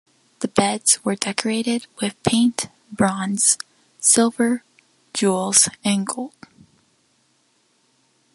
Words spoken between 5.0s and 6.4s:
jewels and gold.